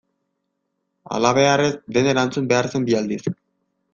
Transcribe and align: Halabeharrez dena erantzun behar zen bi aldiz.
Halabeharrez 1.17 1.69
dena 1.97 2.13
erantzun 2.15 2.47
behar 2.53 2.71
zen 2.75 2.87
bi 2.87 2.99
aldiz. 3.01 3.21